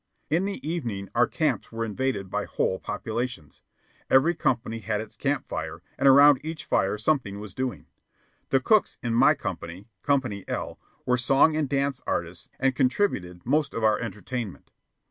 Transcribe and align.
In 0.31 0.45
the 0.45 0.67
evenings 0.67 1.09
our 1.13 1.27
camps 1.27 1.71
were 1.71 1.85
invaded 1.85 2.31
by 2.31 2.45
whole 2.45 2.79
populations. 2.79 3.61
Every 4.09 4.33
company 4.33 4.79
had 4.79 4.99
its 4.99 5.15
campfire, 5.15 5.83
and 5.95 6.07
around 6.09 6.39
each 6.43 6.65
fire 6.65 6.97
something 6.97 7.39
was 7.39 7.53
doing. 7.53 7.85
The 8.49 8.61
cooks 8.61 8.97
in 9.03 9.13
my 9.13 9.35
company, 9.35 9.85
Company 10.01 10.43
L, 10.47 10.79
were 11.05 11.17
song 11.17 11.55
and 11.55 11.69
dance 11.69 12.01
artists 12.07 12.49
and 12.59 12.75
contributed 12.75 13.45
most 13.45 13.75
of 13.75 13.83
our 13.83 13.99
entertainment. 13.99 14.71